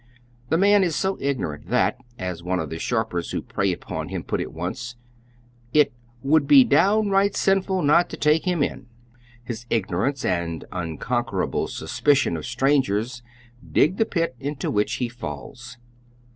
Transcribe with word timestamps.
The 0.49 0.57
man 0.57 0.83
is 0.83 0.95
so 0.95 1.15
ignorant 1.21 1.67
tliat, 1.67 1.93
as 2.17 2.41
one 2.41 2.57
of 2.59 2.71
the 2.71 2.79
sharpers 2.79 3.29
who 3.29 3.43
prey 3.43 3.71
upon 3.71 4.09
him 4.09 4.23
put 4.23 4.41
it 4.41 4.51
once, 4.51 4.95
it 5.73 5.93
"would 6.23 6.47
be 6.47 6.63
downright 6.63 7.35
sinful 7.35 7.83
not 7.83 8.09
to 8.09 8.17
take 8.17 8.45
him 8.45 8.63
in." 8.63 8.87
His 9.43 9.67
ignorance 9.69 10.25
and 10.25 10.65
unconquerable 10.71 11.67
suspicion 11.67 12.35
of 12.35 12.47
strangers 12.47 13.21
dig 13.71 13.97
the 13.97 14.05
pit 14.05 14.35
into 14.39 14.71
which 14.71 14.93
he 14.93 15.07
falls. 15.07 15.77